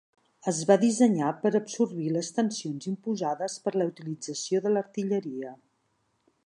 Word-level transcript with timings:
Es 0.51 0.59
va 0.69 0.77
dissenyar 0.83 1.27
per 1.43 1.51
absorbir 1.59 2.07
les 2.15 2.31
tensions 2.39 2.89
imposades 2.93 3.59
per 3.67 3.75
la 3.81 3.89
utilització 3.93 4.63
de 4.67 4.75
l'artilleria. 4.75 5.55